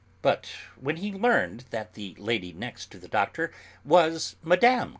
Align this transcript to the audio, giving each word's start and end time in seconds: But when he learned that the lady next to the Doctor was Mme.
But 0.23 0.49
when 0.79 0.95
he 0.97 1.13
learned 1.13 1.65
that 1.69 1.93
the 1.93 2.15
lady 2.17 2.53
next 2.53 2.87
to 2.89 2.97
the 2.97 3.07
Doctor 3.07 3.51
was 3.85 4.35
Mme. 4.43 4.89